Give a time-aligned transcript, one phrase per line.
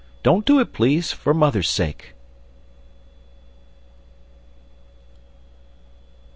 [0.23, 2.15] Don't do it, please, for Mother's sake!